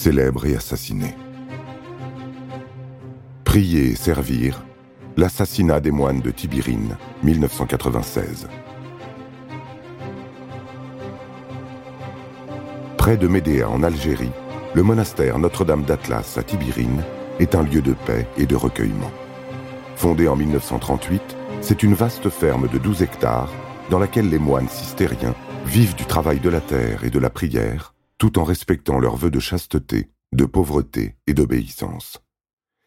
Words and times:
célèbre 0.00 0.46
et 0.46 0.56
assassiné. 0.56 1.14
Prier 3.44 3.90
et 3.90 3.94
servir, 3.94 4.64
l'assassinat 5.18 5.78
des 5.80 5.90
moines 5.90 6.22
de 6.22 6.30
Tibirine, 6.30 6.96
1996. 7.22 8.48
Près 12.96 13.18
de 13.18 13.28
Médéa 13.28 13.68
en 13.68 13.82
Algérie, 13.82 14.32
le 14.72 14.82
monastère 14.82 15.38
Notre-Dame 15.38 15.84
d'Atlas 15.84 16.38
à 16.38 16.42
Tibirine 16.44 17.02
est 17.38 17.54
un 17.54 17.62
lieu 17.62 17.82
de 17.82 17.92
paix 17.92 18.26
et 18.38 18.46
de 18.46 18.56
recueillement. 18.56 19.12
Fondé 19.96 20.28
en 20.28 20.36
1938, 20.36 21.36
c'est 21.60 21.82
une 21.82 21.92
vaste 21.92 22.30
ferme 22.30 22.68
de 22.68 22.78
12 22.78 23.02
hectares 23.02 23.52
dans 23.90 23.98
laquelle 23.98 24.30
les 24.30 24.38
moines 24.38 24.70
cistériens 24.70 25.34
vivent 25.66 25.94
du 25.94 26.06
travail 26.06 26.40
de 26.40 26.48
la 26.48 26.62
terre 26.62 27.04
et 27.04 27.10
de 27.10 27.18
la 27.18 27.28
prière, 27.28 27.92
tout 28.20 28.38
en 28.38 28.44
respectant 28.44 28.98
leurs 28.98 29.16
vœux 29.16 29.30
de 29.30 29.40
chasteté, 29.40 30.10
de 30.32 30.44
pauvreté 30.44 31.16
et 31.26 31.32
d'obéissance. 31.32 32.18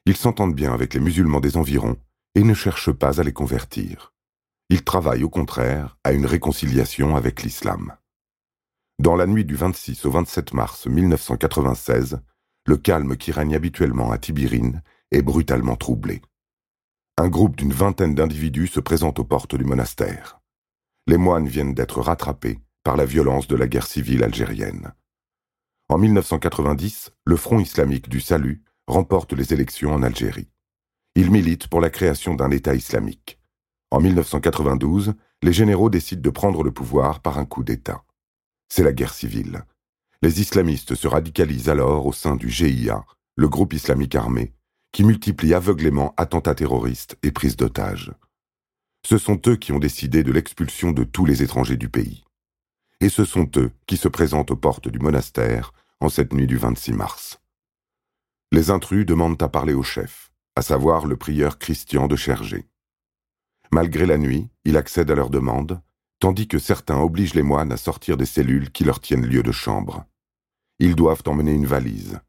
Ils 0.05 0.15
s'entendent 0.15 0.53
bien 0.53 0.71
avec 0.71 0.93
les 0.93 0.99
musulmans 0.99 1.39
des 1.39 1.57
environs 1.57 1.97
et 2.35 2.43
ne 2.43 2.53
cherchent 2.53 2.91
pas 2.91 3.19
à 3.19 3.23
les 3.23 3.33
convertir. 3.33 4.13
Ils 4.69 4.83
travaillent 4.83 5.23
au 5.23 5.31
contraire 5.31 5.97
à 6.03 6.13
une 6.13 6.27
réconciliation 6.27 7.15
avec 7.15 7.41
l'islam. 7.41 7.95
Dans 8.99 9.15
la 9.15 9.25
nuit 9.25 9.43
du 9.43 9.55
26 9.55 10.05
au 10.05 10.11
27 10.11 10.53
mars 10.53 10.85
1996, 10.85 12.21
le 12.67 12.77
calme 12.77 13.17
qui 13.17 13.31
règne 13.31 13.55
habituellement 13.55 14.11
à 14.11 14.19
Tibirine 14.19 14.83
est 15.11 15.23
brutalement 15.23 15.75
troublé. 15.75 16.21
Un 17.17 17.27
groupe 17.27 17.55
d'une 17.55 17.73
vingtaine 17.73 18.13
d'individus 18.13 18.67
se 18.67 18.79
présente 18.79 19.17
aux 19.17 19.25
portes 19.25 19.55
du 19.55 19.65
monastère. 19.65 20.41
Les 21.07 21.17
moines 21.17 21.47
viennent 21.47 21.73
d'être 21.73 22.01
rattrapés 22.01 22.59
par 22.83 22.97
la 22.97 23.05
violence 23.05 23.47
de 23.47 23.55
la 23.55 23.67
guerre 23.67 23.87
civile 23.87 24.23
algérienne. 24.23 24.93
En 25.89 25.97
1990, 25.97 27.11
le 27.25 27.35
Front 27.35 27.59
islamique 27.59 28.09
du 28.09 28.21
Salut 28.21 28.63
remporte 28.87 29.33
les 29.33 29.53
élections 29.53 29.93
en 29.93 30.01
Algérie. 30.01 30.49
Il 31.15 31.29
milite 31.29 31.67
pour 31.67 31.81
la 31.81 31.89
création 31.89 32.35
d'un 32.35 32.51
État 32.51 32.73
islamique. 32.73 33.39
En 33.91 33.99
1992, 33.99 35.13
les 35.43 35.53
généraux 35.53 35.89
décident 35.89 36.21
de 36.21 36.29
prendre 36.29 36.63
le 36.63 36.71
pouvoir 36.71 37.21
par 37.21 37.37
un 37.37 37.45
coup 37.45 37.63
d'État. 37.63 38.03
C'est 38.69 38.83
la 38.83 38.93
guerre 38.93 39.13
civile. 39.13 39.65
Les 40.21 40.39
islamistes 40.39 40.95
se 40.95 41.07
radicalisent 41.07 41.69
alors 41.69 42.07
au 42.07 42.13
sein 42.13 42.35
du 42.35 42.49
GIA, 42.49 43.03
le 43.35 43.49
groupe 43.49 43.73
islamique 43.73 44.15
armé, 44.15 44.53
qui 44.93 45.03
multiplie 45.03 45.53
aveuglément 45.53 46.13
attentats 46.17 46.55
terroristes 46.55 47.17
et 47.23 47.31
prises 47.31 47.57
d'otages. 47.57 48.13
Ce 49.05 49.17
sont 49.17 49.39
eux 49.47 49.57
qui 49.57 49.73
ont 49.73 49.79
décidé 49.79 50.23
de 50.23 50.31
l'expulsion 50.31 50.93
de 50.93 51.03
tous 51.03 51.25
les 51.25 51.43
étrangers 51.43 51.77
du 51.77 51.89
pays. 51.89 52.23
Et 53.03 53.09
ce 53.09 53.25
sont 53.25 53.49
eux 53.57 53.73
qui 53.85 53.97
se 53.97 54.07
présentent 54.07 54.51
aux 54.51 54.55
portes 54.55 54.87
du 54.87 54.97
monastère 54.97 55.73
en 55.99 56.07
cette 56.07 56.31
nuit 56.31 56.47
du 56.47 56.55
26 56.55 56.93
mars. 56.93 57.41
Les 58.53 58.69
intrus 58.69 59.05
demandent 59.05 59.43
à 59.43 59.49
parler 59.49 59.73
au 59.73 59.83
chef, 59.83 60.31
à 60.55 60.61
savoir 60.61 61.05
le 61.05 61.17
prieur 61.17 61.59
Christian 61.59 62.07
de 62.07 62.15
Chergé. 62.15 62.65
Malgré 63.73 64.05
la 64.05 64.17
nuit, 64.17 64.47
il 64.63 64.77
accède 64.77 65.11
à 65.11 65.15
leur 65.15 65.29
demande, 65.29 65.81
tandis 66.19 66.47
que 66.47 66.59
certains 66.59 66.97
obligent 66.97 67.33
les 67.33 67.43
moines 67.43 67.73
à 67.73 67.77
sortir 67.77 68.15
des 68.15 68.25
cellules 68.25 68.71
qui 68.71 68.85
leur 68.85 69.01
tiennent 69.01 69.25
lieu 69.25 69.43
de 69.43 69.51
chambre. 69.51 70.05
Ils 70.79 70.95
doivent 70.95 71.23
emmener 71.25 71.51
une 71.51 71.65
valise. 71.65 72.21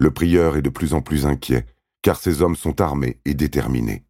Le 0.00 0.10
prieur 0.10 0.56
est 0.56 0.62
de 0.62 0.70
plus 0.70 0.92
en 0.92 1.02
plus 1.02 1.24
inquiet, 1.24 1.66
car 2.02 2.18
ces 2.18 2.42
hommes 2.42 2.56
sont 2.56 2.80
armés 2.80 3.20
et 3.24 3.34
déterminés. 3.34 4.04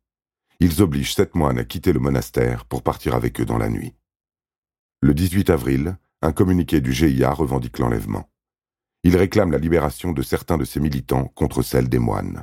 Ils 0.60 0.80
obligent 0.80 1.12
sept 1.12 1.34
moines 1.34 1.58
à 1.58 1.64
quitter 1.64 1.92
le 1.92 2.00
monastère 2.00 2.64
pour 2.64 2.82
partir 2.82 3.14
avec 3.14 3.38
eux 3.38 3.44
dans 3.44 3.58
la 3.58 3.68
nuit. 3.68 3.92
Le 5.00 5.14
18 5.14 5.50
avril, 5.50 5.96
un 6.22 6.32
communiqué 6.32 6.80
du 6.80 6.92
GIA 6.92 7.30
revendique 7.30 7.78
l'enlèvement. 7.78 8.28
Il 9.04 9.16
réclame 9.16 9.52
la 9.52 9.58
libération 9.58 10.10
de 10.10 10.22
certains 10.22 10.58
de 10.58 10.64
ses 10.64 10.80
militants 10.80 11.30
contre 11.36 11.62
celle 11.62 11.88
des 11.88 12.00
moines. 12.00 12.42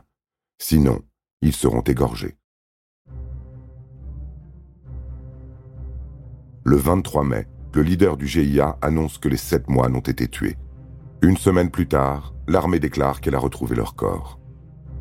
Sinon, 0.58 1.02
ils 1.42 1.52
seront 1.52 1.82
égorgés. 1.82 2.38
Le 6.64 6.78
23 6.78 7.26
mai, 7.26 7.46
le 7.74 7.82
leader 7.82 8.16
du 8.16 8.26
GIA 8.26 8.78
annonce 8.82 9.18
que 9.18 9.28
les 9.28 9.36
sept 9.36 9.68
moines 9.68 9.98
ont 9.98 10.00
été 10.00 10.30
tués. 10.30 10.56
Une 11.22 11.36
semaine 11.36 11.70
plus 11.70 11.90
tard, 11.90 12.34
l'armée 12.48 12.80
déclare 12.80 13.20
qu'elle 13.20 13.36
a 13.36 13.40
retrouvé 13.40 13.76
leur 13.76 13.96
corps. 13.96 14.40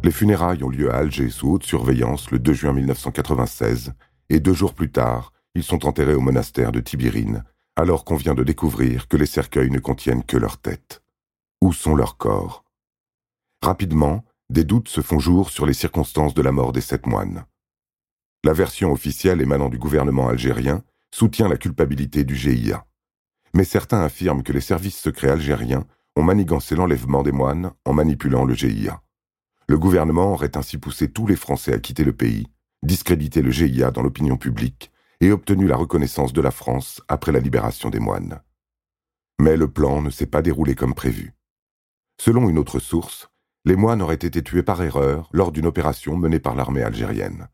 Les 0.02 0.10
funérailles 0.10 0.64
ont 0.64 0.70
lieu 0.70 0.92
à 0.92 0.96
Alger 0.96 1.30
sous 1.30 1.52
haute 1.52 1.62
surveillance 1.62 2.32
le 2.32 2.40
2 2.40 2.52
juin 2.52 2.72
1996, 2.72 3.94
et 4.28 4.40
deux 4.40 4.54
jours 4.54 4.74
plus 4.74 4.90
tard, 4.90 5.33
ils 5.54 5.62
sont 5.62 5.86
enterrés 5.86 6.14
au 6.14 6.20
monastère 6.20 6.72
de 6.72 6.80
Tibirine, 6.80 7.44
alors 7.76 8.04
qu'on 8.04 8.16
vient 8.16 8.34
de 8.34 8.44
découvrir 8.44 9.08
que 9.08 9.16
les 9.16 9.26
cercueils 9.26 9.70
ne 9.70 9.78
contiennent 9.78 10.24
que 10.24 10.36
leur 10.36 10.58
tête. 10.58 11.02
Où 11.60 11.72
sont 11.72 11.94
leurs 11.94 12.16
corps? 12.16 12.64
Rapidement, 13.62 14.24
des 14.50 14.64
doutes 14.64 14.88
se 14.88 15.00
font 15.00 15.18
jour 15.18 15.50
sur 15.50 15.66
les 15.66 15.72
circonstances 15.72 16.34
de 16.34 16.42
la 16.42 16.52
mort 16.52 16.72
des 16.72 16.80
sept 16.80 17.06
moines. 17.06 17.44
La 18.44 18.52
version 18.52 18.92
officielle 18.92 19.40
émanant 19.40 19.70
du 19.70 19.78
gouvernement 19.78 20.28
algérien 20.28 20.82
soutient 21.12 21.48
la 21.48 21.56
culpabilité 21.56 22.24
du 22.24 22.36
GIA. 22.36 22.84
Mais 23.54 23.64
certains 23.64 24.02
affirment 24.02 24.42
que 24.42 24.52
les 24.52 24.60
services 24.60 24.98
secrets 24.98 25.30
algériens 25.30 25.86
ont 26.16 26.22
manigancé 26.22 26.76
l'enlèvement 26.76 27.22
des 27.22 27.32
moines 27.32 27.72
en 27.84 27.92
manipulant 27.94 28.44
le 28.44 28.54
GIA. 28.54 29.00
Le 29.66 29.78
gouvernement 29.78 30.32
aurait 30.32 30.56
ainsi 30.56 30.76
poussé 30.76 31.10
tous 31.10 31.26
les 31.26 31.36
Français 31.36 31.72
à 31.72 31.78
quitter 31.78 32.04
le 32.04 32.12
pays, 32.12 32.46
discrédité 32.82 33.40
le 33.40 33.50
GIA 33.50 33.90
dans 33.90 34.02
l'opinion 34.02 34.36
publique 34.36 34.90
et 35.24 35.32
obtenu 35.32 35.66
la 35.66 35.76
reconnaissance 35.76 36.34
de 36.34 36.42
la 36.42 36.50
France 36.50 37.00
après 37.08 37.32
la 37.32 37.40
libération 37.40 37.88
des 37.88 37.98
moines. 37.98 38.42
Mais 39.40 39.56
le 39.56 39.70
plan 39.70 40.02
ne 40.02 40.10
s'est 40.10 40.26
pas 40.26 40.42
déroulé 40.42 40.74
comme 40.74 40.92
prévu. 40.92 41.34
Selon 42.20 42.50
une 42.50 42.58
autre 42.58 42.78
source, 42.78 43.30
les 43.64 43.74
moines 43.74 44.02
auraient 44.02 44.14
été 44.16 44.42
tués 44.42 44.62
par 44.62 44.82
erreur 44.82 45.30
lors 45.32 45.50
d'une 45.50 45.64
opération 45.64 46.14
menée 46.14 46.40
par 46.40 46.54
l'armée 46.54 46.82
algérienne. 46.82 47.48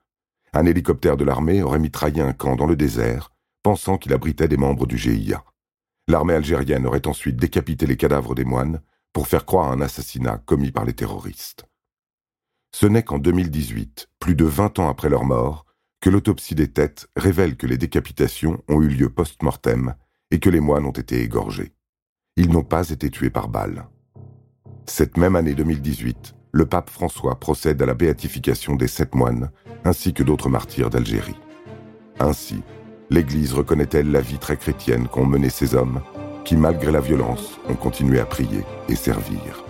Un 0.53 0.67
hélicoptère 0.67 1.17
de 1.17 1.23
l'armée 1.23 1.63
aurait 1.63 1.79
mitraillé 1.79 2.21
un 2.21 2.33
camp 2.33 2.57
dans 2.57 2.67
le 2.67 2.75
désert, 2.75 3.31
pensant 3.63 3.99
qu'il 3.99 4.13
abritait 4.13 4.49
des 4.49 4.57
membres 4.57 4.89
du 4.89 4.99
GIA. 4.99 5.45
L'armée 6.09 6.35
algérienne 6.35 6.89
aurait 6.89 7.07
ensuite 7.07 7.37
décapité 7.37 7.87
les 7.87 7.97
cadavres 7.97 8.35
des 8.35 8.45
moines 8.45 8.81
pour 9.13 9.29
faire 9.29 9.47
croire 9.47 9.71
à 9.71 9.73
un 9.73 9.81
assassinat 9.81 10.39
commis 10.39 10.73
par 10.73 10.85
les 10.85 10.95
terroristes. 10.95 11.67
Ce 12.75 12.87
n'est 12.87 13.05
qu'en 13.05 13.19
2018, 13.19 14.09
plus 14.19 14.35
de 14.35 14.45
20 14.45 14.81
ans 14.81 14.89
après 14.89 15.09
leur 15.09 15.25
mort, 15.25 15.67
que 16.01 16.11
l'autopsie 16.11 16.55
des 16.55 16.69
têtes 16.69 17.09
révèle 17.17 17.57
que 17.57 17.67
les 17.67 17.79
décapitations 17.79 18.63
ont 18.69 18.81
eu 18.81 18.89
lieu 18.89 19.11
post-mortem 19.11 19.95
et 20.31 20.39
que 20.39 20.51
les 20.51 20.61
moines 20.61 20.87
ont 20.87 20.91
été 20.91 21.23
égorgés. 21.23 21.73
Ils 22.37 22.51
n'ont 22.51 22.65
pas 22.65 22.89
été 22.91 23.11
tués 23.11 23.31
par 23.31 23.49
balles. 23.49 23.87
Cette 24.87 25.17
même 25.17 25.37
année 25.37 25.55
2018, 25.55 26.35
le 26.53 26.67
pape 26.67 26.91
François 26.91 27.39
procède 27.39 27.81
à 27.83 27.87
la 27.87 27.95
béatification 27.95 28.77
des 28.77 28.89
sept 28.89 29.15
moines, 29.15 29.51
ainsi 29.85 30.15
que 30.15 30.23
d'autres 30.23 30.49
martyrs 30.49 30.91
d'Algérie. 30.91 31.39
Ainsi, 32.19 32.63
l'Église 33.09 33.53
reconnaît-elle 33.53 34.11
la 34.11 34.21
vie 34.21 34.39
très 34.39 34.57
chrétienne 34.57 35.09
qu'ont 35.09 35.27
menée 35.27 35.51
ces 35.51 35.75
hommes, 35.75 36.01
qui, 36.45 36.57
malgré 36.57 36.91
la 36.91 37.01
violence, 37.01 37.59
ont 37.69 37.75
continué 37.75 38.21
à 38.21 38.27
prier 38.27 38.65
et 38.89 38.97
servir. 38.97 39.65